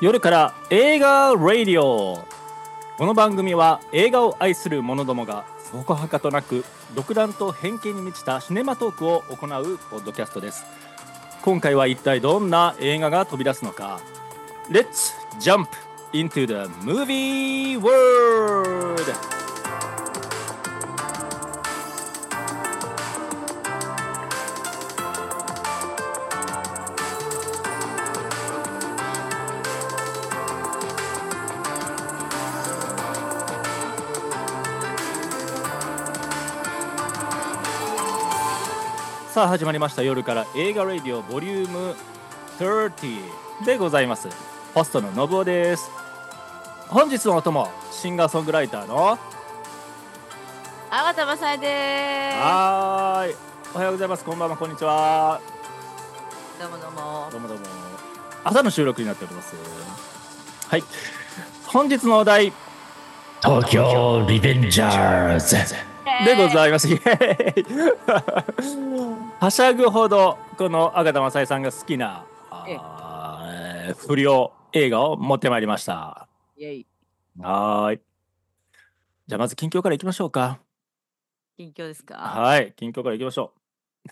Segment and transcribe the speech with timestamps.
[0.00, 2.24] 夜から映画ラディオ。
[2.98, 6.64] この番組は映画を愛する者どもがそこはかとなく
[6.94, 10.64] 独断と偏見に満ちたシネマトークを行うポッドキャストです。
[11.42, 13.98] 今回は一体どんな映画が飛び出すのか。
[14.70, 15.66] Let's jump
[16.12, 19.47] into the movie world!
[39.38, 41.94] さあ始まりました夜から映画ラディオボリューム
[42.58, 43.22] 30
[43.64, 44.28] でございます。
[44.74, 45.92] ホストの信夫です。
[46.88, 49.16] 本日のお供シンガーソングライターの
[50.90, 52.36] あ田正恵です。
[52.42, 53.36] はーい。
[53.76, 54.24] おはようございます。
[54.24, 54.56] こんばんは。
[54.56, 55.40] こんにちは。
[56.58, 57.28] どうもどうも。
[57.30, 57.64] どうもどうも。
[58.42, 59.54] 朝の収録になっております。
[60.66, 60.82] はい。
[61.64, 62.52] 本日のお題
[63.40, 65.54] 東京リベンジャーズ
[66.24, 66.88] でございます。
[66.88, 68.87] イエーイ
[69.40, 76.28] はしゃぐほどこの赤田正恵さんが好きなあー不良映画を持ってまいりました。
[76.56, 76.86] イェイ
[77.38, 78.00] はーい。
[79.26, 80.58] じゃあまず近況からいきましょうか。
[81.56, 82.16] 近況ですか？
[82.16, 83.52] はい、近況からいきましょ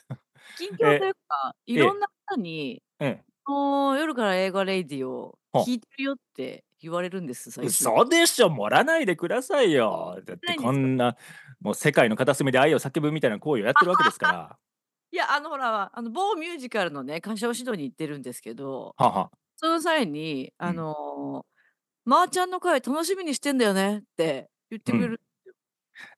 [0.56, 3.04] 近況というかいろんな方にう。
[3.04, 3.20] うん。
[3.46, 10.20] もう夜から映画レイディを聞いてるよって言われるんです最近嘘でしょ盛らないでくださいよ。
[10.24, 11.16] だってこんな
[11.60, 14.58] もう世界の片隅で愛を叫ぶみたいな行為をやってるわけですから。
[15.12, 19.30] いやあのほらあの某ミュージカルのね歌唱指導に行ってるんですけどはは。
[19.56, 21.46] その際にあのー
[22.08, 25.20] まーちゃんの声楽しみにしてんだよねって言ってくれる、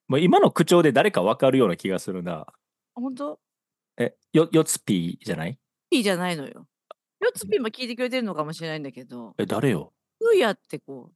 [0.07, 2.45] もう今の口調で誰かわかるような気がするな。
[2.93, 3.39] 本当
[3.97, 5.57] え、よ、よつぴーじゃない？
[5.89, 6.67] いいじゃないのよ
[7.21, 9.91] よつぴーも聞いてくれてるのかもしれないんだけどえ、誰よ？
[10.19, 11.13] うやってこう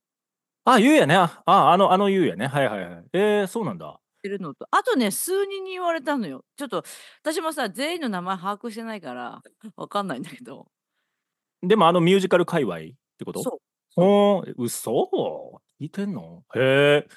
[0.66, 1.16] あ、ゆうやね。
[1.18, 2.48] あ、ああの、あのゆうやね。
[2.48, 3.06] はいはいはい。
[3.14, 4.00] えー、そうなんだ。
[4.24, 6.84] てるのとあとね数人に言われたのよちょっと
[7.22, 9.42] 私もさ全員の名前把握してないから
[9.76, 10.68] わかんないんだけど
[11.62, 12.80] でもあのミュージカル界隈っ
[13.18, 13.44] てこと？
[13.44, 13.60] そう
[13.96, 15.62] おー、嘘？
[15.80, 16.44] 聞いてんの？
[16.56, 17.08] へえ。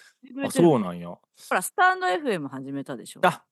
[0.44, 1.08] あ、そうなんや。
[1.08, 3.44] ほらスタンド FM 始めたでしょあ、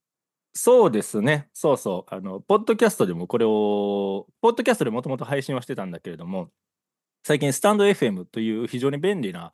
[0.52, 1.48] そうですね。
[1.52, 2.14] そうそう。
[2.14, 6.50] あの、ポッドキャストでもこれを、ポッドキャストでもともと配信はしてたんだけれども、
[7.26, 9.52] 最近スタンド FM という非常に便利な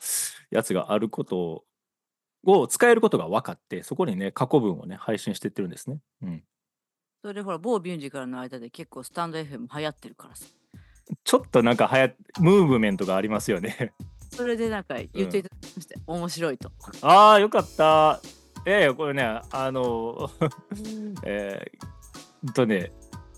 [0.51, 1.65] やつがあること
[2.45, 6.01] を使えることが分かって、そこにね、過去文をね、配信してってるんですね。
[6.23, 6.43] うん。
[7.23, 10.47] それほら某ミュージカルの間で結構スタンド FM 流行ってるからさ
[11.23, 13.93] ちょっとなんかはや、ムーブメントがありますよね。
[14.33, 16.71] それでなんか言っていただきまして、面白いと
[17.03, 18.21] ああ、よかった。
[18.67, 20.31] ええこれね、あの、
[21.25, 22.93] えー、とね、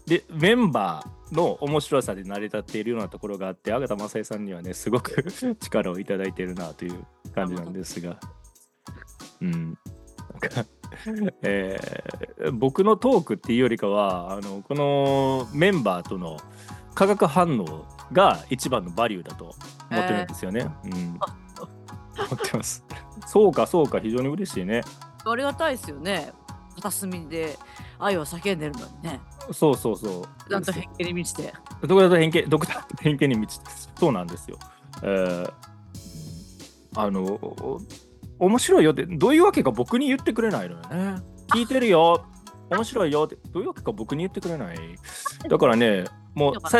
[0.06, 5.24] で、メンバーの面白さで成り立っているようなところがあって、アガタマサイさんにはね、すごく
[5.60, 8.18] 力をいただいているなという感じなんですが、
[9.42, 9.78] うん。
[11.42, 16.38] えー僕のトークっていうよりかは、あの、このメンバーとの
[16.94, 19.54] 化学反応が一番のバリューだと
[19.90, 20.66] 思ってるんですよね。
[20.84, 20.92] うん。
[20.92, 21.20] 思
[22.34, 22.84] ってます。
[23.26, 24.82] そうか、そうか、非常に嬉しいね。
[25.24, 26.32] ありがたいですよね
[26.74, 27.56] 片隅で
[27.98, 29.20] 愛を叫んでるのにね
[29.52, 30.52] そうそうそう。
[30.52, 34.58] なんと偏見に満ちて独断と偏見、独断と偏見に満ちて、そうなんですよ。
[35.02, 35.52] えー
[36.94, 37.80] あの、お
[38.44, 41.22] 面白いよって、どういうわけか僕に言ってくれないのよね。
[41.54, 42.26] 聞いてるよ。
[42.70, 44.76] 面白いよって、どういうわけか僕に言ってくれない？
[45.48, 46.04] だからね、
[46.34, 46.78] もうさ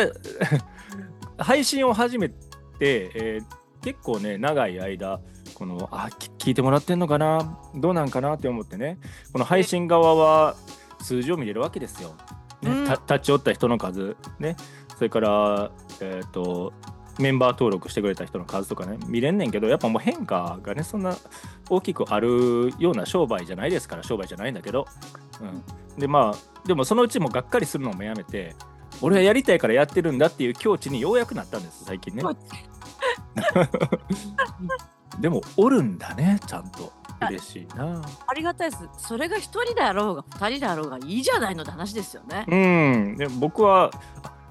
[1.37, 2.35] 配信を始めて、
[2.79, 3.45] えー
[3.83, 5.19] 結構ね、長い間、
[5.55, 7.59] このあき聞いてもらってんのかな？
[7.75, 8.97] どうなんかなって思ってね
[9.33, 10.55] この配信側は
[11.01, 12.15] 数字を見れるわけですよ。
[12.61, 14.55] ねうんた立ち寄った人の数ね
[14.95, 16.71] それから、えー、と
[17.19, 21.15] メンバー登録してくれた人の数とかね見れんねんけどやっぱもう変化がねそんな
[21.69, 24.87] 大きくあるような商売じゃないですから商売じゃないんだけど、
[25.41, 28.55] うん、でまあでもそのうちもがっかりするのもやめて
[29.01, 32.23] 俺はやりたいからやってるんだっていう境地にようやくなったんです最近ね。
[35.19, 36.91] でもおるんだねちゃんと。
[37.27, 38.01] 嬉しいな。
[38.27, 38.89] ありがたいです。
[38.97, 42.45] それが一人であろうが二人であろうがいいじゃないのって話ですよね。
[42.47, 43.91] うん、で僕は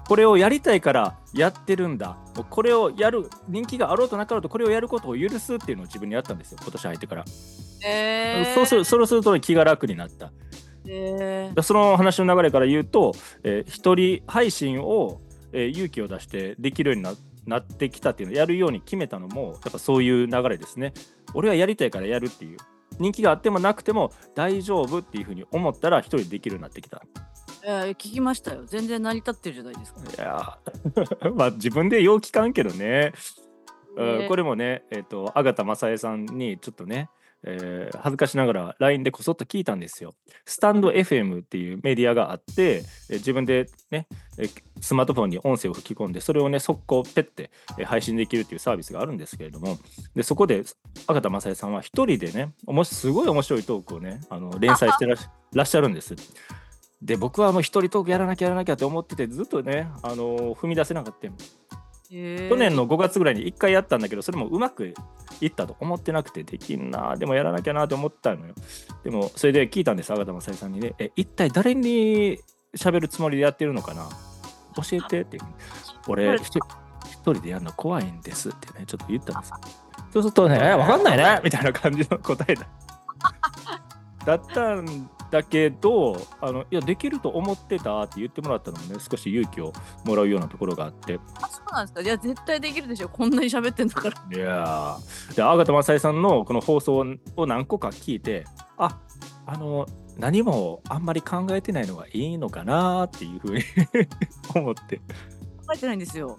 [0.07, 2.17] これをやりたいからやってるんだ。
[2.49, 6.57] これをやる人気があろうとなかろうとこれをやることを許すっていうのを自分にやったんですよ。
[6.61, 7.25] 今年入ってから、
[7.85, 10.31] えー、そうするそうすると気が楽になった。
[10.85, 11.55] えー。
[11.55, 13.13] でその話の流れから言うと、
[13.43, 15.21] えー一人配信を、
[15.53, 17.13] えー勇気を出してできるようにな
[17.45, 20.93] なってきたっていうのをやるように決めたのもやっぱそういう流れですね。
[21.33, 22.57] 俺はやりたいからやるっていう。
[22.99, 27.01] 人気があってもなくても大丈夫っていうふうに思ったら一人でできるようになってきた
[27.65, 28.63] えー聞きましたよ。
[28.65, 30.01] 全然成り立ってるじゃないですか。
[30.01, 31.33] いやー。
[31.35, 33.13] まあ自分でよう聞かんけどね。
[33.97, 37.09] えーこれもね、えっ、と、アガタマサエさんにちょっとね、
[37.45, 40.13] えー恥ずかしながら LINE でこそっと聞いたんですよ。
[40.45, 44.07] スタンド FM っていうメディアがあって、えー自分でね、
[44.37, 49.77] えースマートフォンに音声を吹き込んで、それをね、速攻ペッて、えー配信できるっていうサービスがあるんですけれども、
[50.15, 50.63] でそこで
[51.07, 55.15] アガタマサエさんは一人でね、おもしすごい面白いトークをね、あの連載してら
[55.63, 56.15] っしゃるんです。
[57.03, 61.27] で、僕はもう一人トークやらなきゃやらなきゃって思ってて、ずっとね、あの踏み出せなかった。
[61.27, 64.93] 去去年の5月ぐらいに1回やったんだけどそれもうまく
[65.41, 68.53] いったと思ってなくてできんなでもやらなきゃなと思ったのよ。
[69.03, 70.93] でもそれで聞いたんです阿田正恵さんにね。
[70.99, 72.37] え一体誰に
[72.77, 74.07] 喋るつもりでやってるのかな？
[74.75, 75.39] 教えてって。
[76.07, 76.59] 俺一
[77.23, 79.57] 人でやるの怖いんですってねちょっと言ったんですよ。
[80.13, 82.67] そうするとねえわかんないねみたいな感じの答えだ。
[84.25, 89.73] だったんだけどあのいやできると思ってたって言ってもらったのもね少し勇気を
[90.05, 91.19] もらうようなところがあって。
[91.41, 92.01] あそうなんですか？
[92.01, 93.09] いや絶対できるでしょ。
[93.09, 94.23] こんなに喋ってんだから。
[94.31, 95.35] いやー。
[95.35, 97.03] で、アガタマサイさんのこの放送
[97.35, 98.45] を何個か聞いて、
[98.77, 98.99] あ
[99.47, 99.87] あの、
[100.19, 103.63] 何もあんまり考えてないのがいいのかなっていうふうに
[104.53, 105.03] 思って、考
[105.73, 106.37] えてないんですよ。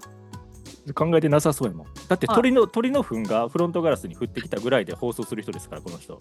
[0.94, 1.86] 考えてなさそうやもん。
[2.08, 2.36] だってはい。
[2.36, 6.20] 鳥の、鳥の糞がフロントガラスに降ってきたぐらいで放送する人ですから、この人。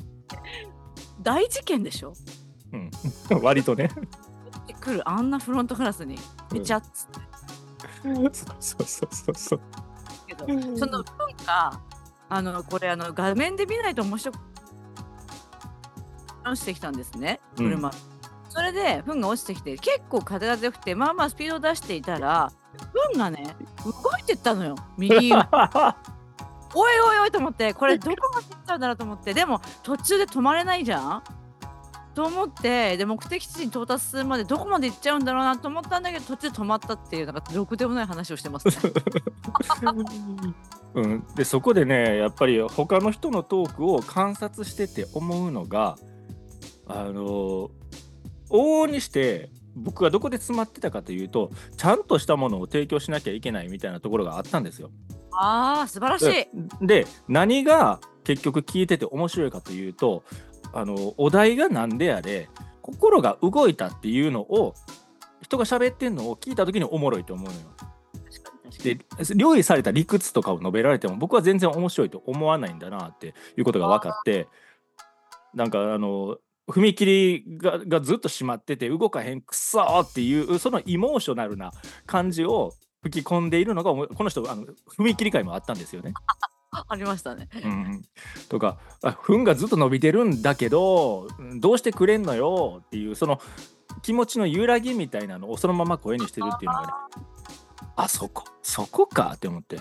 [1.22, 2.14] 大事件でしょ？
[2.74, 2.92] うん、
[3.42, 3.90] 割とね。
[4.68, 6.18] で来るあんなフロントガラスに。
[6.52, 7.34] めちゃっつって。
[8.34, 9.62] そうそうそうそう。
[10.28, 10.46] けど、
[10.78, 11.06] その文
[11.46, 11.80] 化
[12.30, 14.40] あのこれあの画面で見ないと面白く
[16.46, 17.40] 落ちてきたんですね。
[17.58, 17.70] うん。
[17.70, 17.92] 車、
[18.50, 22.52] それで糞が落ちてきて結構風が強くてまあまあスピードを出していたら
[23.12, 24.76] 糞がね動いてったのよ。
[24.98, 25.34] 右へ
[26.76, 31.24] おいおいおいと思ってこれどこまで行っちゃうんだろうと思ってでも途中で止まれないじゃん
[32.14, 38.76] と思ってで目的地に到達するまでどこまで行っちゃうんだろうなと思ったんだけど途中で止まったっていうなんかろくでもない話をしてますね。
[40.96, 45.98] うん、でそこでねやっぱり他の人のトークを観察してて思うのが
[46.86, 47.72] あの
[48.50, 54.92] 往々にして僕がどこで詰まってたかというとちゃんとしたものを提供しなきゃいけないみたいなところがあったんですよ。
[55.32, 56.26] ああ素晴らしい。
[56.86, 60.24] でで何が結局聞いてて面白いかというと
[60.74, 62.50] あのお題が何であれ
[62.82, 64.74] 心が動いたっていうのを
[65.42, 67.60] 人が喋ってんのを聞いた時におもろいと思うのよ。
[68.84, 69.00] で
[69.36, 74.48] 料理された理屈とかを述べられても僕は全然面白いと思わないんだなっていうことが分かって
[75.54, 76.38] なんかあの
[76.68, 81.72] 踏切ががずっと閉まってて動かへんくそーっていうそのイモーショナルな
[82.06, 82.74] 感じを
[83.04, 84.66] 吹き込んでいるのがこの人あの
[84.98, 86.14] 踏切会もあったんですよね。
[86.88, 87.48] ありましたね。
[87.64, 88.02] うん、
[88.50, 93.40] とかあ糞がずっと伸びてるんだけどうんどうしてくれんのよっていうその
[94.02, 96.94] 気持ちの揺らぎみたいなのをそのまま声にしてるっていうのがね
[97.96, 99.34] あそこそこか？
[99.36, 99.80] って思って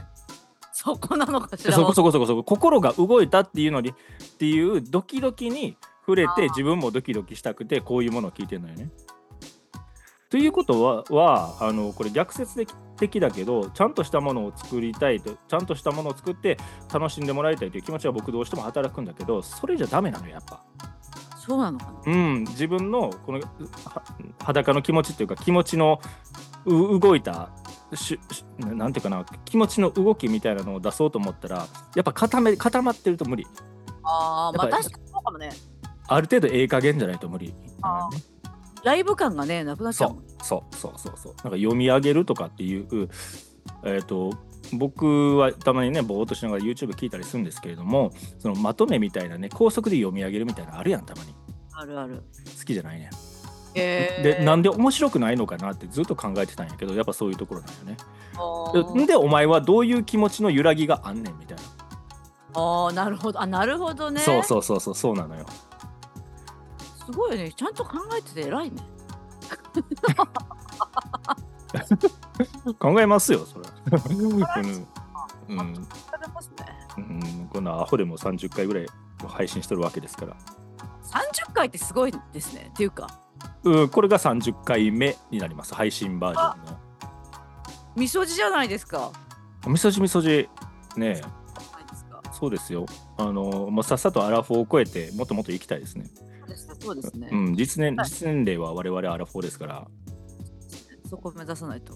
[0.72, 1.72] そこなのかしら？
[1.72, 3.92] そこそこそこそこ心が動いたっていうのにっ
[4.38, 8.90] ていうドキドキに触れて自分もドキドキしたくてこういうものを聞いてるのよね。
[10.28, 16.56] ということははあのこれ逆説的的だけどちゃんとしたものを作りたいとちゃんとしたものを作って
[16.92, 20.62] 楽しんでもらいたいという気持ちは僕どうしても働くんだけどそれじゃダメなのよやっぱ。
[21.36, 22.12] そうなのかな？
[22.12, 24.02] うん、自分のこのは
[24.44, 26.00] 裸の気持ちっていうか気持ちの
[26.64, 27.50] う動いた
[27.94, 33.44] ししなんていうかな気持ちの動きみたいなのを出そうと思ったらやっぱ固め固まってると無理
[34.04, 35.50] ああまあ確かにそうかもね。
[36.06, 38.08] ある程度ええ加減じゃないと無理、あ
[38.84, 40.16] ライブ感がねなくなっちゃう。
[40.42, 43.08] そうそうそうそうなんか読み上げるとかっていう
[43.84, 44.32] えっ、と
[44.72, 51.34] 僕はたまにねぼーっとしながら YouTube 聞いたりするんですけれどもそのまとめみたいなね高速で読み上げるみたいなのあるやんたまに
[51.72, 52.22] あるある。
[52.58, 53.10] 好きじゃないね
[53.74, 61.62] えでなんで面白くないのかなってずっと考えてたんやけどやっぱそういうところなんよねでお前はどういう気持ちの揺らぎがあんねんみたいな、
[62.54, 64.20] あーなるほどあなるほどね。
[64.20, 65.46] そうそうそうそうそうなのよ
[67.12, 67.52] すごいね。
[67.52, 68.83] ちゃんと考えてて偉いね。
[72.78, 73.66] 考えますよそれ。
[74.16, 74.42] うん、
[75.49, 75.87] うん。
[77.52, 78.87] こんなアホでも30回ぐらい
[79.26, 80.37] 配信してるわけですから、
[81.02, 82.71] 三十回ってすごいですね。
[82.71, 83.21] っていうか。
[83.64, 85.75] うん、これが30回目になります。
[85.75, 86.78] 配信バージョンの。
[87.95, 89.12] みそじじゃないですか。
[89.66, 90.49] みそじみそじ。
[90.97, 91.23] ねえ。
[92.33, 92.87] そうですよ。
[93.19, 96.11] あのもうさっさとアラフォーを超えてもっともっと行きたいですね、
[96.80, 97.28] そうですね。
[97.30, 99.87] うん、実年はい実年齢は我々アラフォーですから
[101.08, 101.94] そこ目指さないと。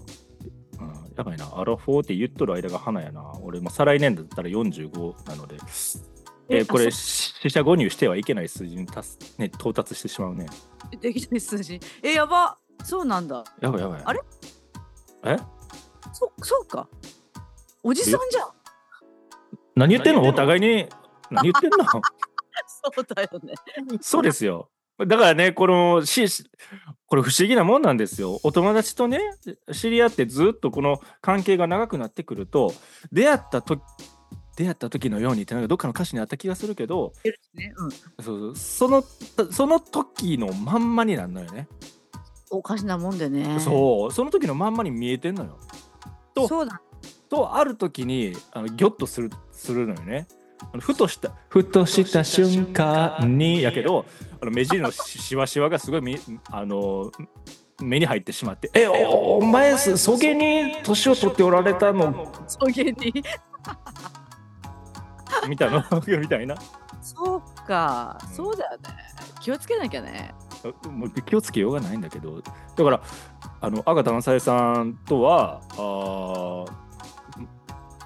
[0.79, 3.31] うん、やばいな、アラフォーって言っとる間が花やな。
[3.41, 5.57] 俺も再来年だったら45なので、
[6.49, 10.45] ええーこれ、あ死者誤入してはいけない数字に達す、ね、到達してしまうね。
[11.01, 11.79] できない数字。
[12.03, 12.57] えやば。
[12.83, 13.43] そうなんだ。
[13.59, 14.01] やばいやばい。
[14.05, 14.21] あれ？
[15.25, 15.37] え？
[16.13, 16.87] そそうか。
[17.81, 18.49] おじさんじゃん。
[19.75, 20.21] 何言ってんの？
[20.21, 20.87] お互いに
[21.31, 21.77] 何言ってんの？
[22.67, 23.53] そうだよね。
[24.01, 24.69] そうですよ。
[24.99, 26.49] だからね、このし、し
[27.05, 28.39] これ不思議なもんなんですよ。
[28.43, 29.19] お友達とね、
[29.71, 32.73] 知り合ってずっとこの関係が長くなってくると、
[33.11, 33.79] 出会ったと
[34.57, 37.13] 出会った時のようにってなんかどっかの歌詞にあった気がするけど、
[37.53, 41.67] ねうん、そうそうそのその時のまんまになるのよね。
[42.49, 43.59] おかしなもんでね。
[43.59, 45.59] そう、その時のまんまに見えてんのよ。
[46.33, 46.81] とそうだ。
[47.29, 50.27] とある時にあのギョッとするするのよね。
[50.61, 54.05] あのふとしたふとした瞬間にやけど
[54.41, 56.17] あの目尻のししわしわがすごいみ
[56.51, 57.11] あの
[57.81, 62.31] 目に入ってしまって「えおお前すそげに年を取っておられたの？
[62.47, 62.95] そげに？」
[65.47, 65.87] みたいな
[66.19, 66.55] みたいな
[67.01, 68.25] そうかう。
[68.25, 68.77] んそうだよね。
[69.39, 70.33] 気をつけなきゃね。
[70.89, 73.01] もう気をつけようがないんだけどだから
[73.61, 76.86] あの赤田正恵さんとはあー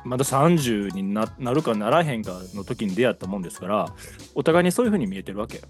[0.03, 3.93] まだ30にななるかならへんかの時に出会ったもんですから
[4.35, 5.63] お互いにそういうふうに見えてるわけよ。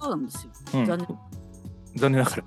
[0.00, 0.52] そうなんですよ。
[0.74, 1.18] うん残念
[1.96, 2.44] 残念ながら。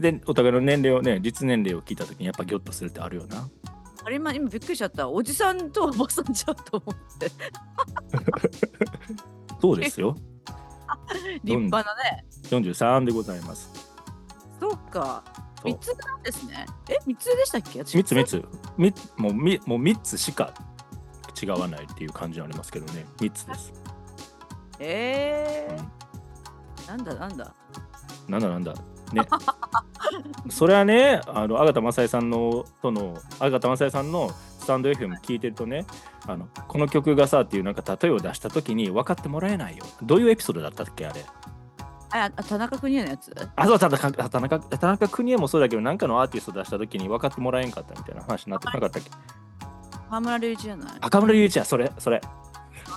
[0.00, 3.48] でお互いの年齢をね実年齢を聞いた時にやっぱギョッとするってあるよな。
[4.02, 5.08] あれ今今びっくりしちゃった。
[5.08, 7.30] おじさんとおばさんちゃうと思って。
[9.60, 10.16] そうですよ。
[11.44, 12.24] 立派なね。
[12.44, 13.70] 43でございます。
[14.58, 15.22] そうか。
[15.64, 16.66] 三つなんですね。
[16.88, 18.44] え、三つでしたっけ？3つ3つ
[18.78, 20.54] みもうみもう3つしか
[21.42, 23.72] 違わないっていう感じありますけどね3つです。
[24.78, 27.54] ええなんだなんだ？
[28.28, 28.74] なんだなんだ。
[29.12, 29.26] ね。
[30.50, 35.86] それはね、あの、アガ正恵さんの、との、アガ正恵さんのスタンド FM 聞いてるとね、
[36.26, 39.84] あの、この曲がさっていうなんか例えを出したときに分かってもらえないよ。
[40.02, 41.24] どういうエピソードだったっけあれ？
[42.12, 43.32] あ、あ田中邦衛のやつ？
[43.56, 49.10] あ、そう、田中、田中、田中邦衛もそうだけど、なんかのアーティスト出したときに分かってもらえんかったみたいな話になってなかったっけ？
[50.08, 50.92] 河村隆一じゃない？
[51.00, 52.20] 赤村隆一や、それ、それ。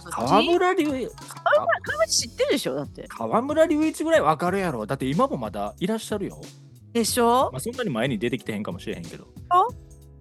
[0.09, 2.75] 河河村隆一、村知ってるでしょ？
[2.75, 3.07] だって。
[3.07, 4.85] 河村隆一ぐらい分かるやろ。
[4.85, 6.41] だって今もまだいらっしゃるよ。
[6.91, 7.49] でしょ？
[7.51, 9.27] まあ、そんなに前に出てきてへんかもしれへんけど。
[9.49, 9.61] あ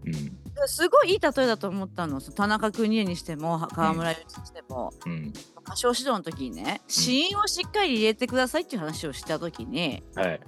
[0.04, 0.38] うん。
[0.66, 2.20] すごいいい例えだと思ったの。
[2.20, 5.32] 田中邦衛にしても河村隆一にしても、うん。
[5.72, 10.40] 歌唱指導の時にね、子音をしっかり入れてくださいっていう話をした時にはい。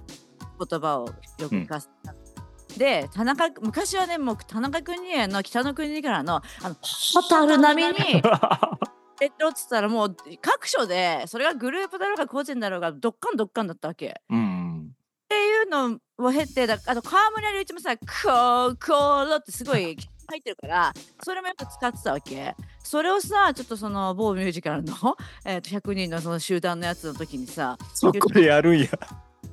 [0.71, 2.15] 言葉をよく聞かせた。
[2.79, 7.97] で田中昔はねもう田中邦衛の北の国からのあの蛍並みに
[9.23, 14.21] えっとっつったらもう各所でそれがグループだろうが個人だろうがどっかんどっかんだったわけ。
[14.29, 14.91] うん。
[15.25, 18.93] っていうのを経てだあと河村隆一もさ「ココ
[19.25, 19.97] ロ」ってすごい
[20.35, 22.55] 入ってるからそれもよく使ってたわけ。
[22.83, 24.95] それをさちょっとその某ミュージカルの、
[25.45, 28.89] えー、と100人のその集団のやつの時にさそこでやるんや。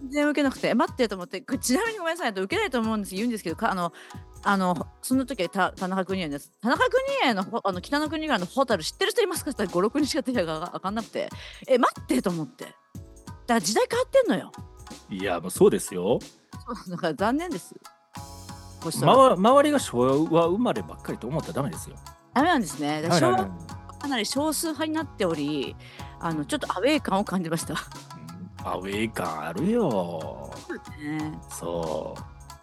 [0.01, 0.69] 全然受けなくて。
[0.69, 3.93] え待ってと思ってちなみにごめんなさいと受けないと思うんです言うんですけどかあの
[4.43, 6.51] あのその時はた田中邦衛のやつ。
[6.61, 9.51] 田中邦衛のほあの北の国からのホタル知ってる人いますか？
[9.51, 11.29] って言ったら56人しか手が分かんなくて。
[11.67, 12.65] え待ってと思って。
[12.65, 12.73] だか
[13.55, 14.51] ら時代変わってんのよ。
[15.09, 16.19] いや、もうそうですよ。
[16.65, 17.75] そうだから残念です。
[18.89, 21.97] したら周りが昭和生まればっかりと思ったらダメですよ。
[22.33, 23.03] ダメなんですね。
[23.11, 23.45] 昭和
[23.99, 25.75] かなり少数派になっており、
[26.19, 27.73] あのちょっとアウェー感を感じました。
[27.73, 27.77] うん
[28.63, 30.51] アウェー感あるよ。
[30.99, 32.15] ね、そ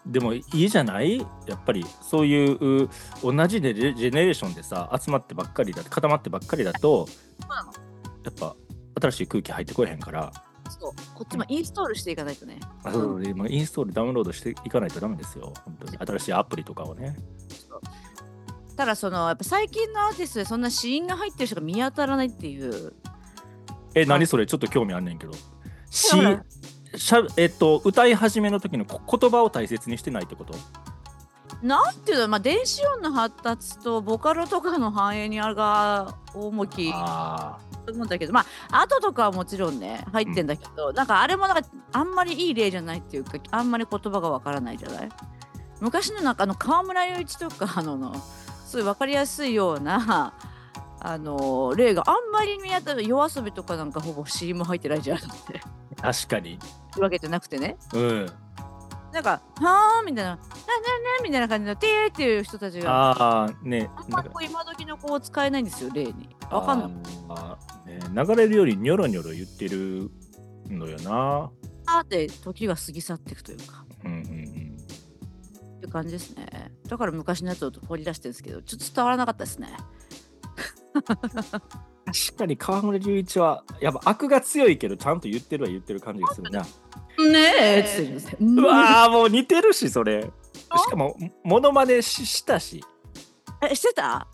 [0.07, 0.11] う。
[0.11, 1.19] でもいいじゃない？
[1.45, 2.89] やっぱりそういうう
[3.21, 7.05] 同じでジェジェネレーションでさ集まってばっかりだ固まってばっかりだと。
[8.23, 8.55] やっぱ
[9.01, 10.31] 新しい空気入ってこえへんから
[10.79, 10.91] そう。
[11.15, 12.59] こっちもインストールしていかないとね。
[12.83, 13.23] あそうそう。
[13.25, 15.53] 今インストールダウンロードしていかないとダメですよ。
[15.65, 15.97] 本当に。
[15.97, 17.15] 新しいアプリとかをね。
[18.75, 22.93] ただそのやっぱ最近のアーティストでそんな死因が入ってる人が見当たらないっていう。
[23.93, 24.45] え何それ？
[24.45, 25.33] ちょっと興味あんねんけど。
[25.89, 26.45] しほら
[26.95, 30.53] しゃえっと歌い始めの時のこ言葉を大切にしてないってこと？
[31.61, 36.91] なんていうのまあ電子音の発達とボカロとかの反映にあるが重き。
[36.93, 38.33] あと思うんだけど。
[38.33, 45.09] まあ後とかはもちろんね入ってんだけど、なんかあれもなんかあんまりいい例じゃないっていうかあんまり言葉がわからないじゃない？
[45.81, 48.13] 昔のなんかあの河村隆一とかあのの
[48.65, 50.33] すごいわかりやすいような
[51.01, 55.61] あの例があんまり見当たる夜遊びとかなんかほぼ CM 入ってないじゃんって。
[56.01, 56.59] 確かに。
[56.99, 57.77] わけじゃなくてね。
[57.93, 58.29] うん
[59.13, 60.39] なんか「はー」みたいな「ななな」
[61.23, 63.11] みたいな感じの「てー」っていう人たちが。
[63.11, 66.29] ああねあんまりこう今時の子を使えないんですよ例に。
[66.49, 66.91] わかんない。
[67.29, 70.11] あーね流れるよりニョロニョロ言ってる
[70.67, 71.51] のよな。
[71.87, 73.85] あーって時が過ぎ去っていくというか。
[74.05, 74.77] うんうんうん。
[75.77, 76.71] って感じですね。
[76.87, 79.69] だから昔のやつを掘り出してるんですけど、ちょっと伝わらなかったですね。
[80.93, 86.65] 確かに川村隆一はやっぱ悪が強いけどちゃんと言ってるは言ってる感じがするな。
[87.19, 88.61] ねえって言ってますね。
[88.61, 90.23] うわーもう似てるしそれ。
[90.23, 92.83] しかもモノマネししたし。
[93.61, 94.27] え、してた？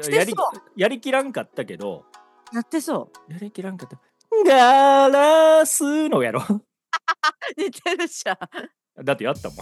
[0.00, 2.04] してやりそうやりきらんかったけど
[2.52, 3.98] やってそやりきらんかった
[4.46, 6.62] ガラスのやろう。
[7.58, 8.38] 似てるじゃん。
[9.04, 9.56] だってやったもん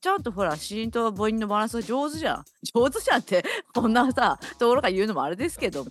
[0.00, 2.44] ちゃんとほら、子音と母音のバランスが上手じゃん。
[2.74, 3.42] 上手じゃんって、
[3.74, 5.86] こんなさ、ところから言うのもあれですけど、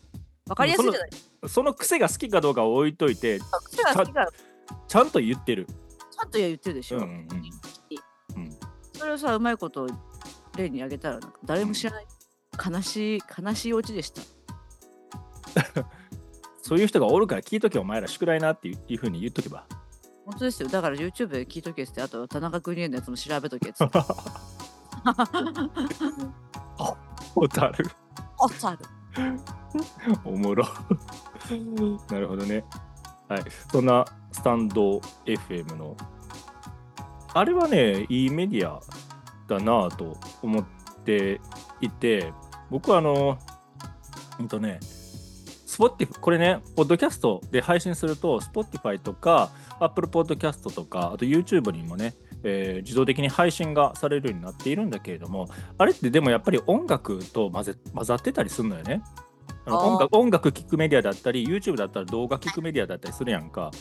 [0.47, 1.09] わかりやすいじゃない？
[1.47, 3.45] その癖が好きかどうかは置いといてか。
[3.61, 4.29] 癖が好きから
[4.89, 6.97] ちちゃんと言ってる、ゃんと言ってるでしょ。
[6.97, 7.09] うんうん
[8.35, 8.49] うん、
[8.93, 9.87] それをさ、うまいこと
[10.57, 12.07] 例に挙げたら、誰も知らない。
[12.71, 14.21] 悲しい、悲しいオチでした。
[16.61, 19.65] そういう人がおるから聞いとけお前ら宿題なっていうふうに言っとけば
[20.25, 20.69] 本当ですよ。
[20.69, 23.85] だから YouTube で聞いとけって、あと田中邦衛のやつも調べとけって。
[27.33, 27.85] ホタル
[28.39, 28.79] おっさる。
[30.23, 30.65] お もろ
[32.09, 32.63] なるほどね
[33.27, 35.97] はいそんなスタンド FM の
[37.33, 38.81] あれはねいいメディア
[39.47, 40.65] だなぁと思っ
[41.05, 41.41] て
[41.81, 42.33] いて
[42.69, 43.37] 僕はあの
[44.39, 59.01] うんとね Spotify これねポッドキャストで配信すると Spotify とか Apple Podcast とかあと YouTube にもねえー自動的に配信がされるようになっているんだけれどもあれってでもやっぱり音楽と混ぜ混ざってたりするのよね。
[59.65, 63.71] 音楽音楽聴くメディアだったり YouTube だったら動画聴くメディアだったりするやんか。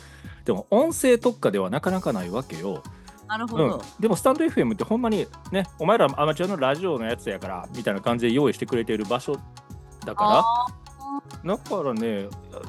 [0.45, 9.39] でも音声特化ではなかなかないわけよ、うんなるほど。、でもスタンド FM ってほんまにねお前らアマチュアのラジオのやつやからみたいな感じで用意してくれている場所
[10.05, 10.79] だから。
[11.45, 12.27] だからね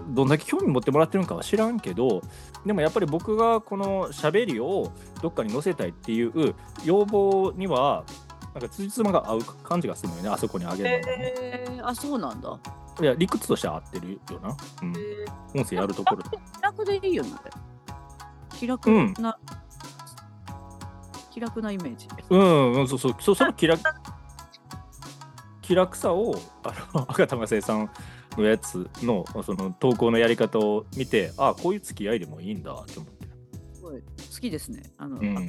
[0.10, 2.22] どんだけ興味持ってもらってるのかは知らんけど
[2.66, 8.04] でもやっぱり僕がこの喋りをどっかに載せたいっていう要望には
[8.54, 11.18] なんか辻褄が合う感じがするのよねあそこにあげるのが。
[11.18, 12.60] ね、えー、あ、そうなんだ。
[13.02, 17.32] いや理屈としては合ってるよな、うん、え音声やるところで気楽でいいよね。
[18.60, 19.14] 気楽うん。
[19.20, 19.38] な、
[21.32, 22.08] 気楽なイメージ。
[22.30, 23.16] うんうんそうそう。
[23.20, 23.82] そうその気楽
[25.62, 27.90] 気楽さをあの 赤田正恵さん
[28.38, 33.28] のやつのその投稿のやり方を見てあこういう付き合いでもいいんだって思って。
[33.74, 34.84] すごい好きですね。
[34.98, 35.48] あの、うん。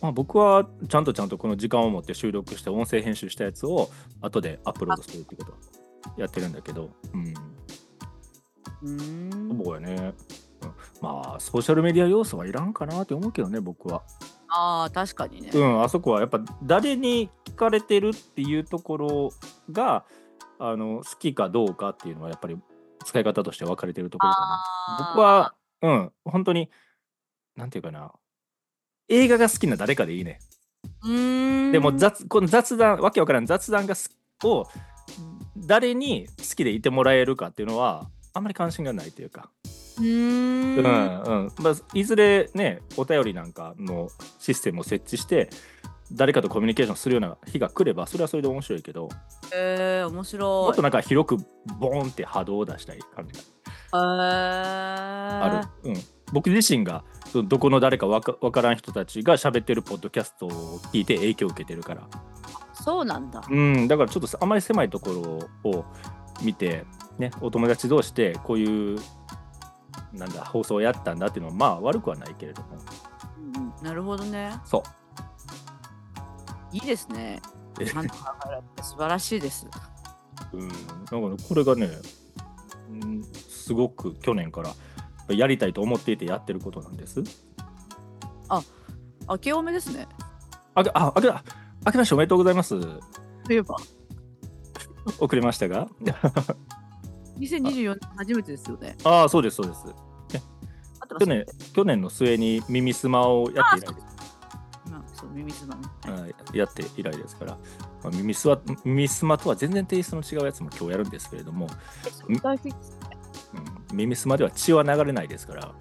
[0.00, 5.52] まあ、僕はちゃんとちゃんとこの時間を持って収録して音声編集したやつを後でアップロードするってこと。
[5.52, 5.54] を
[6.16, 7.34] やってるんだけど、うん、
[8.82, 9.64] うーん。
[9.64, 10.14] そうやね、
[10.62, 10.72] うん。
[11.00, 14.02] まあソーシャルメディア要素はいらんかなって思うけどね僕は、
[14.48, 15.50] ああ、確かにね。
[15.52, 19.30] うん、あそこはやっぱ誰に聞かれてるっていうところ
[19.70, 20.04] が
[20.58, 22.56] あの好きかどうかっていうのはやっぱり
[23.04, 25.08] 使い方として分かれてるところかな。
[25.14, 26.70] 僕はうん本当に
[27.56, 28.12] なんていうかな。
[29.08, 30.40] 映画が好きな誰かでいいね。
[31.02, 31.72] うーん。
[31.72, 34.10] でも雑この雑談わけわからん雑談がす
[34.42, 34.66] を
[35.56, 39.50] 誰に好きでいてもらえるかっていうのはあんまり関心がないというか、
[39.98, 40.78] うーん。
[40.78, 41.52] うんうん。
[41.58, 45.48] まあ、いずれねお便りなんかのシステムを設置して
[46.12, 49.08] 誰かとコミュニケーションするような日が来ればそれはそれで面白いけど
[49.54, 50.72] えー、面も白い。
[50.72, 51.36] っとなんか広く
[51.78, 55.96] ボーンって波動を出したい感じがあある、うん、
[56.32, 57.04] 僕自身が
[57.48, 62.08] どこの誰かわかわからん人たちが喋ってるポッドキャストを聞いて影響を受けてるから
[62.86, 63.42] そうなんだ。
[63.50, 65.84] うん、だからちょっとあまり狭いところを
[66.40, 66.84] 見て、
[67.18, 69.00] ね、お友達同士でこういう
[70.12, 72.68] なんだ放送をやったんだっていうのはまあ悪くはないけれども
[73.38, 74.52] うんうんなるほどね。
[74.64, 74.84] そ
[76.72, 77.42] ういいですね。
[78.82, 79.66] 素晴らしいです。
[80.54, 80.78] うん、なん
[81.10, 81.90] かねこれがね、
[82.88, 87.20] うん、すごく去年からやりたいと思っていてやってることなんです。
[89.28, 90.06] 明けおめですね。
[90.74, 91.28] あけああけ
[91.86, 92.80] あけましておめでとうございます。
[92.80, 93.76] といえば、
[95.20, 95.86] 遅れましたが
[97.38, 98.96] 2024年初めてですよね。
[99.04, 99.84] ああそうですそうです。
[101.20, 104.06] 去年去年の末に耳すまをやって以来です。
[104.90, 105.82] まあそう、耳すまね。
[106.22, 107.58] はい、やって以来ですから、ま
[108.06, 111.68] あ、耳すわ耳すまとは全然テイストの違うやつも今日やるんですけれども、
[112.26, 112.98] 具体的です
[113.90, 115.72] うん、耳すまでは血は流れないですから、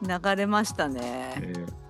[0.20, 1.34] 流れましたね。
[1.42, 1.81] えー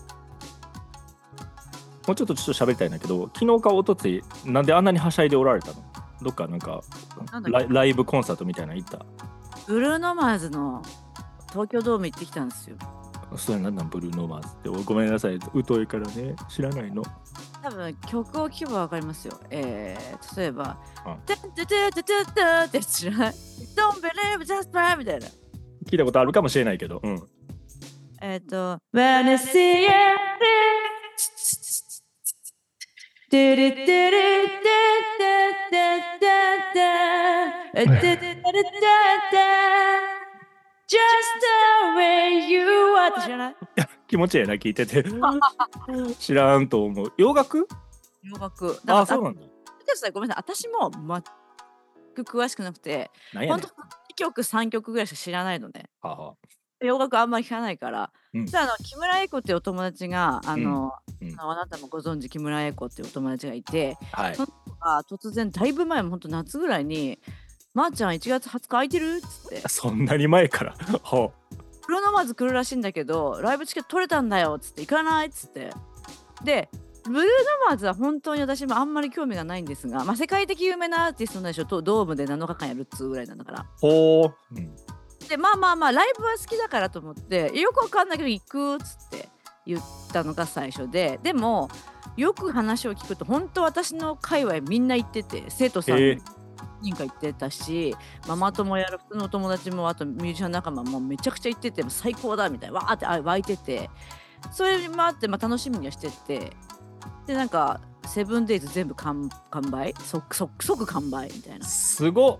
[2.13, 5.77] もうちょっとちょっと喋りたいんだけど、昨日か一昨日なんであんなにはしゃいでおられたの？
[6.21, 6.83] どっかなんか
[7.51, 9.05] ライブコンサートみたいなの行った？
[9.67, 10.83] ブルーノマーズの
[11.51, 12.77] 東京ドーム行ってきたんですよ。
[13.37, 14.69] それなんなんブルーノーマーズって。
[14.69, 15.39] おごめんなさい。
[15.67, 16.37] 疎いからね。
[16.51, 17.03] 知らないの？
[17.63, 19.41] 多分曲を聴けばわかりますよ。
[19.49, 22.33] えー、例えばうん、てんててててて
[22.67, 23.37] って知らない ?Don't
[24.03, 25.27] believe just みたいな。
[25.87, 27.23] 聞いたことあるかもしれないけど、うん、
[28.21, 29.89] えっ、と、When I see you
[33.33, 35.25] てれてれてて
[35.71, 35.81] て
[36.21, 36.77] て
[37.81, 38.37] てててて
[40.87, 40.99] Just
[41.41, 42.61] the way you
[42.95, 43.57] are って知らない？
[44.07, 45.03] 気持ちええな聞いてて
[46.19, 47.67] 知らんと思う洋楽？
[48.23, 48.79] 洋楽。
[48.87, 49.41] あ、そうなんだ。
[49.87, 50.45] 私ごめんなさい。
[50.45, 51.23] 私も全
[52.27, 53.69] く詳しくなくて、本当。
[53.69, 53.71] 2
[54.15, 55.89] 曲3曲ぐらいしか知らないのね。
[56.03, 56.35] はあはあ
[56.83, 58.11] 洋楽あんまり聞かないから。
[58.35, 64.45] うんであの木村英子っていうお友達があの、うんうんあのあなたもご存知木村英子っていうお友達がいて、はいそ。
[64.81, 67.19] あ突然だいぶ前も本当夏ぐらいに
[67.75, 70.73] 「まー、ちゃん1月20日空いてる?」っつって そんなに前から？
[71.05, 71.31] は
[71.85, 75.71] 「プロノマーズ来るらしいんだけどライブチケット取れたんだよ」っつって「行かない?」っつって
[76.43, 76.69] で
[77.05, 77.27] ブルーノ
[77.69, 84.55] マーズは本当に私もあんまり興味がないんですが、まあ、世界的有名なアーティストなんでしょとドームで7日間やるっつうぐらいなんだからほう。
[84.57, 84.75] うん
[85.29, 89.29] でまあまあまあライブは好きだからと思ってよくわかんないけど行くっつって
[89.67, 89.83] 言っ
[90.13, 91.69] たのが最初ででも
[92.17, 96.21] よく話を聞くと本当私の界隈みんな行ってて生徒さんへえ
[96.83, 97.95] 何人か行ってたし
[98.27, 103.89] ママ友やる普通のお友達もあとミュージシャン仲間もめちゃくちゃ行ってて最高だみたいなわーってあ湧いてて
[104.51, 106.57] それもあって、まあ、楽しみにはしてて
[107.27, 109.95] でなんかセブンデイズ全部完完売？
[110.01, 111.65] 即即即完売みたいな。
[111.65, 112.39] すごっ。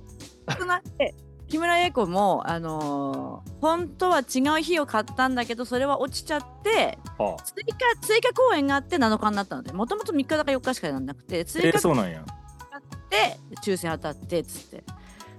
[0.59, 1.15] 少なくて
[1.53, 7.43] 木村英子も、あのー本当は違う日を買ったんだけどそれは落ちちゃってはあ。
[7.43, 12.25] 追加追加公演があって7日になったのでもともと3日だか4日しかなんなくて追えー、加そうなんや。
[12.73, 14.83] あって抽選当たってっつって。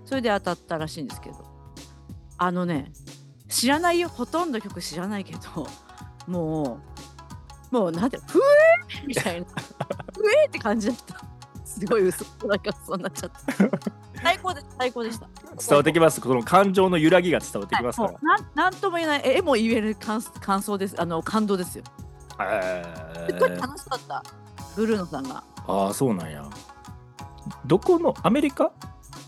[0.06, 1.44] それで当たったらしいんですけど。
[2.38, 2.94] あのね
[3.50, 4.08] 知らないよ。
[4.08, 5.68] ほとんど曲知らないけど
[6.28, 6.80] も
[7.72, 9.48] うもうなんてふえーみたいな。
[10.16, 11.33] ふえーって感じだった
[11.80, 13.40] すごい嘘なんかそうなっちゃった
[14.22, 15.28] 最高です最高でした。
[15.60, 16.22] 伝わってきます。
[16.22, 20.96] この感情の揺らぎが伝わってきますかはいなんなんとも言えない絵も言える感感想です。
[21.00, 21.84] あの感動ですよ。
[22.38, 22.48] ら。
[22.52, 22.84] え
[23.30, 24.24] すっごいー、楽しかった。
[24.76, 25.44] ブルーノさんが。
[25.68, 26.46] ああ、そうなんや。
[27.66, 28.72] どこのアメリカ？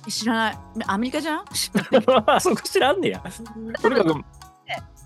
[0.07, 0.57] 知らない。
[0.87, 1.45] アメリカじゃん？
[2.39, 3.23] そこ知らんねや。
[3.81, 4.13] とにかく、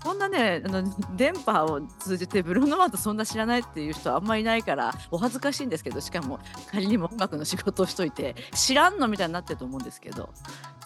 [0.02, 0.82] こんなねあの
[1.16, 6.38] 電波を通じてブルーノマーズそんな知らないっていう人あんまりいないからお恥ずかしいんですけどしかも
[6.70, 10.32] 仮にも音楽の仕事をしといて知らんのみたいになってると思うんですけど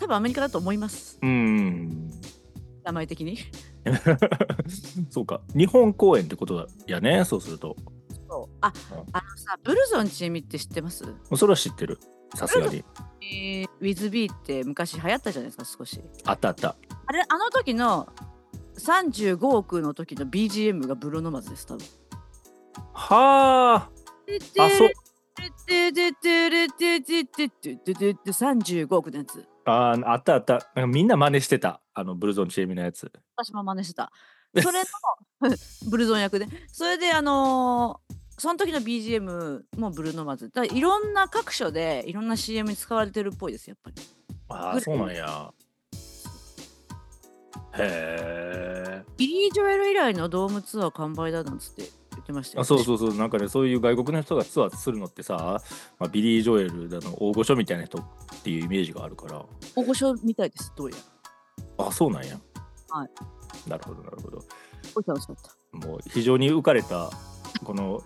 [0.00, 2.10] 多分アメリカだと思いますうーん。
[2.84, 3.38] 名前的に
[5.10, 5.40] そうか。
[5.54, 7.76] 日本公演ってことやね、そうすると。
[8.28, 8.72] そうあ
[9.12, 11.04] あのさブルゾンチーミって知ってます？
[11.36, 11.98] それは知ってる。
[12.34, 12.84] さすがに。
[13.22, 16.76] えー、WithB って昔流行ったじゃないですか少しあったあった。
[17.06, 18.08] あれあの時の
[18.78, 21.86] 35億の時の BGM がブルーノマズです多分。
[22.92, 23.90] はあ。
[24.60, 24.90] あそう。
[25.66, 34.12] てててれててててててて35億のやつああったあったなんかみんな真似してたあのブルゾンチエミのやつ私も真似してた
[34.62, 35.56] それの
[35.90, 44.02] ブルゾン役でそれであのー、その時の BGM もブルーノマズだいろんな各所でいろんな CM に使われてるっぽいですやっぱり
[44.48, 45.50] ああそうなんや
[47.78, 49.02] へえ。
[49.16, 55.62] ビリー・ジョエル以来のドームツアー完売だなんつって言ってましたよあそうそうそう、なんかね、そういう外国の人がツアーするのってさ、
[55.98, 58.02] まあ、ビリー・ジョエルだの大御所みたいな人っ
[58.42, 59.44] ていうイメージがあるから、
[59.76, 60.96] 大御所みたいですどうや
[61.78, 62.38] らあ、そうなんや。
[62.88, 63.10] はい。
[63.68, 64.40] なるほど、なるほど。
[64.40, 67.10] すごい楽しかったもう非常に浮かれた、
[67.64, 68.02] この、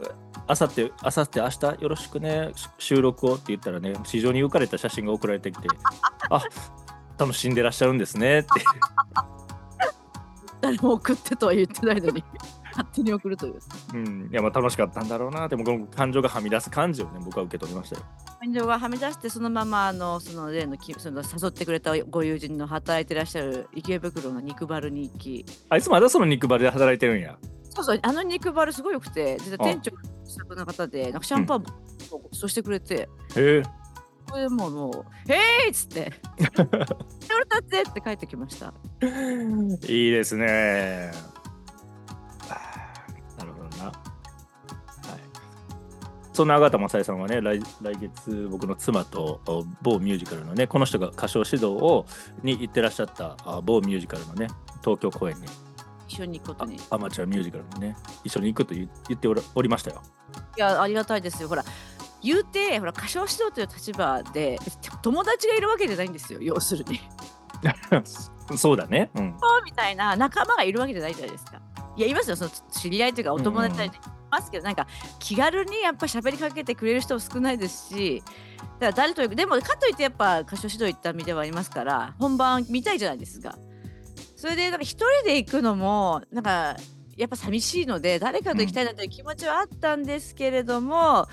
[0.47, 5.69] あさって、あさって明日よろしくね、し収録をって言ったらね、非常に浮かれた写真が送られてきて、
[6.31, 6.43] あ
[7.19, 8.49] 楽しんでらっしゃるんですねって。
[10.61, 12.25] 誰も送ってとは言ってないのに
[12.71, 13.59] 勝手に送るという
[13.95, 15.49] うん、いやまあ楽しかったんだろうな。
[15.49, 18.03] でもこの感情がはみ出す感じをね僕は受け取りましたよ。
[18.41, 25.47] 感情がはみ出してそのままあのその例のきその誘ってくれたご友人の働いてらっしゃる池袋の肉バルに行き。
[25.71, 27.37] あいつまだその肉バルで働いてるんや？
[27.71, 31.67] そうそうあの肉バルすごい良くて店長が気さくな方でなんかシャンパンも
[32.11, 33.63] ご馳走してくれて、へえ。
[34.29, 41.11] それでもうもう「へーい!」っつって「俺たち!」って帰ってきましたいいですね。
[43.39, 43.85] なるほどな。
[43.85, 43.95] はい。
[46.33, 52.07] そんな阿形正恵さんはね来、来月僕の妻とお某ミュージカルのね、この人が歌唱指導を
[52.43, 54.49] に行ってらっしゃったあ某ミュージカルのね、
[54.83, 55.47] 東京公演に
[56.09, 60.03] 一緒に行くことにいアマチュアミュージカルにね、一緒に行くと言言っておりましたよ。
[60.57, 61.65] やありがたいですよほら
[62.23, 64.59] 言うてほら歌唱指導という立場で
[65.03, 67.01] 友達がいるわけじゃないんですよ要するに
[68.57, 69.11] そうだね。
[69.15, 69.37] うん。
[69.65, 71.61] みたいな仲間がいるわけじゃないじゃないですか。
[71.97, 73.91] いや、いますよ、その知り合いというか、お友達い
[74.31, 74.87] ますけど、なんか
[75.19, 83.59] 気軽にやっぱ喋りかけてくれる人も少ないですし、だから誰とでもかといってやっぱ歌唱指導行った身ではありますから、本番見たいじゃないですか。
[84.37, 86.77] それで、なんか一人で行くのも、なんか
[87.19, 91.27] やっぱ寂しいので、誰かと行きたいなという気持ちはあったんですけれども、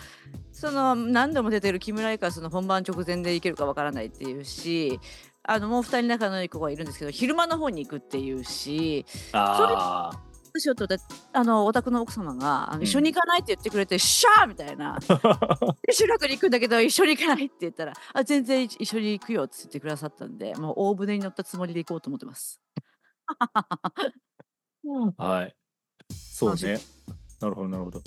[0.52, 5.02] その何度も出てる木村愛花はその本番直前で行けるかわからないっていうし
[5.44, 10.22] あのもう二人仲のいい子がいるんですけど昼間の方に行くっていうしああ。
[10.58, 10.96] しようとだ
[11.34, 14.98] あのお宅の奥様があのん一緒に行かないって言ってくれて、シャーみたいな
[15.86, 22.62] で修学に行くんだけど一緒に行かないって言ったらあ全然一一緒に行くよって言ってくださったんでもう大船に乗ったつもりで行こうと思ってます。
[25.18, 25.56] はい。
[26.36, 26.80] そうね。
[27.40, 28.02] なるほど、なるほど。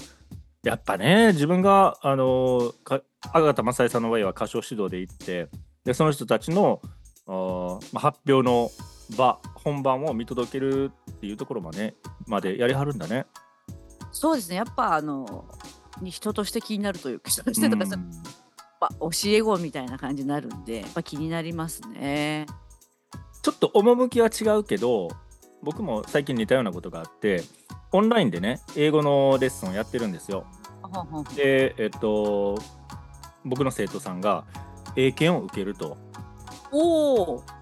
[0.62, 3.00] やっぱね、自分が、あのーか、
[3.32, 5.48] 阿形正恵さんの場合は歌唱指導で行って、
[5.84, 6.82] で、その人たちの、
[7.26, 8.70] あーまあ、発表の
[9.16, 11.94] 場、本番を見届けるっていうところまで、
[12.26, 13.26] までやりはるんだね。
[14.12, 15.44] そうですねやっぱあの
[16.00, 18.10] に人として気になるというか人としてとかさ、うん
[18.80, 22.46] やっぱ教え子みたいな感じになるんでやっぱ気になりますね。
[23.42, 25.08] ちょっと趣は違うけど、
[25.64, 27.42] 僕も最近似たようなことがあって、
[27.92, 30.44] オンラインでね、英語のレッスンをやってるんですよ。
[31.36, 32.58] で、えっと、
[33.44, 34.44] 僕の生徒さんが
[34.96, 35.96] 英検を受けると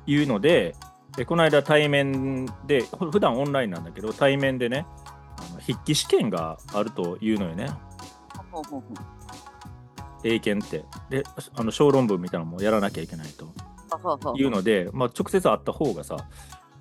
[0.07, 0.75] いうので、
[1.17, 4.87] でこの間対面で、ふ普段オンラインなんだけど、対面でね、
[5.39, 7.69] あの筆記試験があるというのよね、
[10.25, 10.85] 英検って。
[11.09, 16.17] で、あの小論文みたいなのもやらなきゃいけないというので、まあ、直接会った方がさ、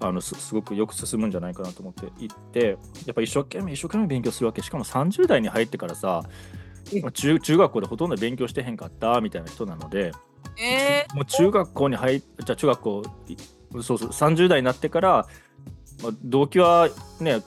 [0.08, 4.62] あのすすごくよく進むんじゃないかなと思って行ってやっぱ一生懸命一生懸命勉強するわけ。
[4.62, 6.24] しかも30代に入ってからさ
[7.14, 10.12] 中中学校でほとんど勉強してへんかったみたいな人なので
[10.58, 13.36] えもう中学校に入っじゃあ中学校い
[13.82, 15.28] そうそう30代になってから、
[16.04, 16.90] まあ、動機は
[17.20, 17.42] ね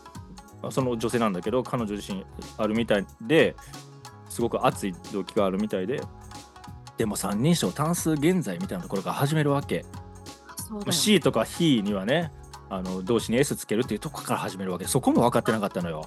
[0.70, 2.24] その女性なんだけど彼女自身
[2.56, 3.54] あるみたいで
[4.28, 6.00] すごく熱い動機があるみたいで
[6.96, 9.84] でも三人称単数現在みたいなところから始めるわけ。
[10.90, 12.30] C とか He にはね
[12.70, 14.86] あの動詞に S つけるっていうとこから始めるわけ。
[14.86, 16.06] そこも分かってなかったのよ。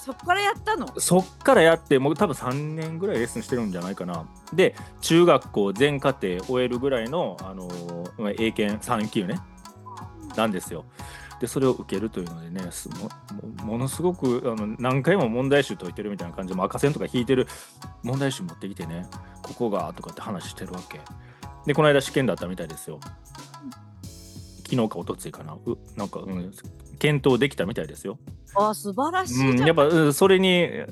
[0.00, 0.88] そこからやったの？
[0.98, 4.26] そっからやってもう多分3年ぐらいレッスンしてるんじゃないかな。
[4.52, 9.40] で中学校全課程終えるぐらいの、あのーまあ英検3級ね。
[10.36, 10.84] なんですよ。
[11.40, 12.90] でそれを受けるというのでねす
[13.64, 17.46] ものすごくあの何回も問題集解いてるみたいな感じで赤線とか引いてる
[18.02, 19.06] 問題集持ってきてね
[19.42, 21.00] ここがとかって話してるわけ。
[21.66, 23.00] でこの間試験だったみたいですよ
[24.70, 25.54] 昨日か一昨日かな？
[25.54, 26.52] うなんか、うん、
[26.98, 28.18] 検討できたみたいですよ。
[28.54, 30.84] あ素晴らしいうん、やっぱうんそれにや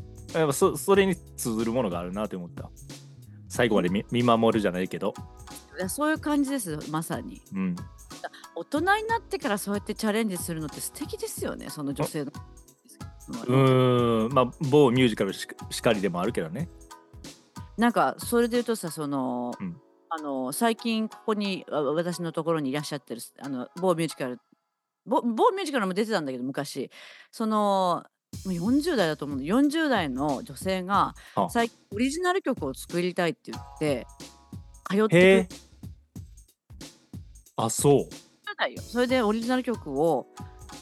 [0.45, 2.71] っぱそそれに通ずるものがあるなって思った。
[3.49, 5.15] 最後まで見見守るじゃないけど、
[5.79, 7.41] いやそういう感じですまさに。
[7.55, 7.77] うん、
[8.57, 12.33] 大人になってからそうやってチャレンジするのって素敵ですよねその女性の。
[13.29, 16.69] うーんまあ某ミュージカルししかりでもあるけどね。
[17.77, 19.77] なんかそれで言うとさその、うん
[20.11, 24.41] あの最近ここにあ私のところにいらっしゃってるあの某ミュージカル
[25.07, 26.91] 某某ミュージカルも出てたんだけど昔。
[27.31, 28.05] その
[28.45, 29.47] もう40代だと思うんだ。
[29.47, 31.49] 40代の女性があ。
[31.51, 34.07] 最近オリジナル曲を作りたいって言って
[34.91, 35.49] 通って
[37.57, 38.81] あそう。
[38.81, 40.27] それでオリジナル曲を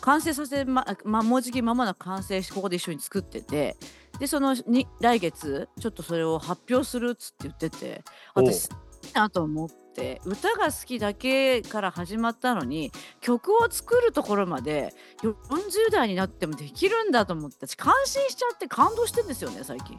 [0.00, 3.76] 完成させま、ま、もうじきまもなく完成してここで一緒に作ってて。
[4.18, 8.02] でそのに来月ちょっとそれを発表するっつって言ってて。
[8.34, 8.68] 私
[9.14, 19.98] なと思って歌が好きだけから始まったのに曲を作るところまで40代になってもできるんだと思って私感心しちゃって感動してんですよね最近。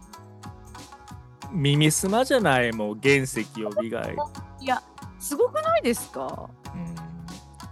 [1.51, 4.15] 耳すまじゃないもう原石を磨い
[4.59, 4.83] いや
[5.19, 6.49] すごくないですか？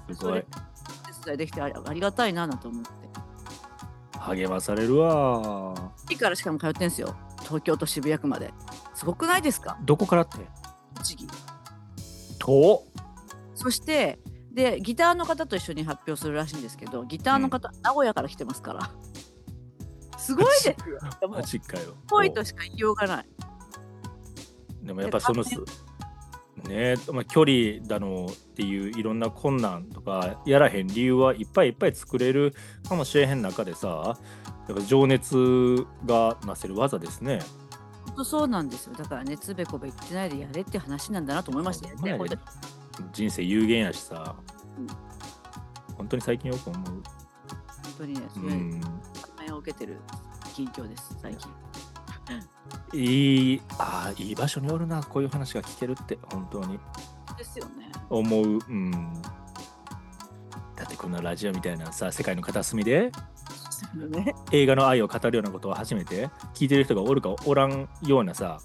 [0.08, 0.32] うんすごい。
[0.32, 0.46] それ
[1.22, 2.90] 手伝いできてありがたいななんて思って。
[4.20, 5.76] 励まされるわ。
[6.10, 7.16] 駅からしかも通ってんすよ。
[7.42, 8.52] 東京と渋谷区まで。
[8.96, 9.78] すごくないですか？
[9.84, 10.38] どこからって？
[10.96, 11.28] 栃木。
[12.40, 12.84] と？
[13.54, 14.20] そして
[14.52, 18.92] でギターの方と一緒に発表するらしいんですけどギターの方、名古屋から来てますから。
[20.18, 20.76] すごいですよ。
[21.68, 21.94] かよ。
[22.10, 23.28] 恋としか言いようがない。
[24.82, 25.56] でもやっぱそのす
[26.68, 32.56] ねまあ、距離だのっていういろんな困難とかやらへん理由はいっぱいいっぱい作れる
[32.88, 34.18] かもしれへん中でさ
[34.68, 37.40] やっぱ情熱がなせる技ですね。
[38.24, 38.94] そうなんですよ。
[38.96, 42.18] だからねつべこべ言ってないでやれって話なんだなと思いましたよね。
[43.12, 44.36] 人生有限やしさ、
[44.78, 44.88] うん。
[45.98, 46.84] 本当に最近よく思う。
[46.86, 47.04] 本
[47.98, 48.90] 当にねそうういうん、感
[49.48, 50.00] 銘を受けてる
[50.54, 51.52] 近況です最近。
[52.94, 56.18] いいあーいい場所におるなこういう話が聞けるって。
[56.32, 56.80] 本当に。
[57.38, 57.92] ですよね。
[58.10, 58.46] 思う。
[58.46, 58.92] うん、
[60.76, 63.12] だってこのラジオみたいなさ世界の片隅で
[64.10, 64.36] ね。
[64.52, 68.60] 映画の愛を語るようなことを初めて聞いてる人がおるかおらんようなさ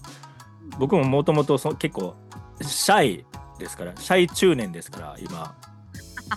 [0.79, 2.15] 僕ももともと結構
[2.61, 3.25] シャイ
[3.59, 5.55] ですからシャイ中年ですから今。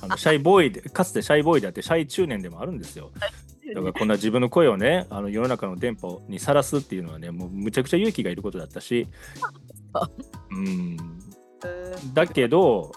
[0.03, 3.13] あのシャイボーイでかつてシャイボーイであってシャイ中年でもあるんですよ。
[3.75, 9.09] だからこんな自分の声をねあの世の中の電波にさらすっていうのはねもうむちゃくちゃ勇気がいることだったし。
[10.51, 10.61] う。
[10.61, 10.97] ん。
[11.65, 12.93] えーだけど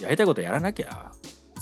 [0.00, 1.12] やりたいことやらなきゃ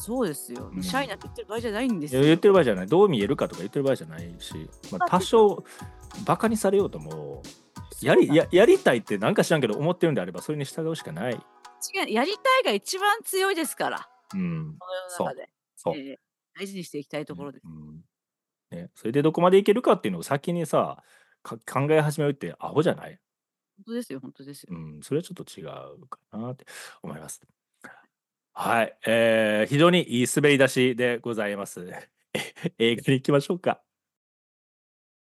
[0.09, 0.71] そうですよ。
[0.75, 2.23] うんシャイなって言ってる場合じゃないんですよ。
[2.23, 4.55] 言ってる場合じゃないどう見えるかとか言ってる場合じゃないし、
[4.91, 5.65] まあ、多少
[6.25, 7.43] バカにされようとも
[8.01, 11.35] やりややりたいってなんか知らんけど思ってるんであればそれに従うしかない。
[11.35, 11.37] 違
[12.07, 15.51] うやりたいが一番強いですから、うん、この世の中で。
[15.77, 15.95] そう。
[15.95, 16.17] えー
[16.59, 17.63] 大事にしていきたいところです。
[17.65, 18.01] うん
[18.71, 21.03] ね、それでどこまでいけるかっていうのを先にさ
[21.43, 23.19] か考え始めるってアホじゃない、
[23.77, 24.77] 本当ですよ、本当ですよ。
[24.77, 26.67] うん、それはちょっと違うかなって
[27.03, 27.41] 思います。
[28.61, 31.87] はい、えー非常にいい滑り出しでございます。
[32.79, 33.83] 映画に行きましょうか。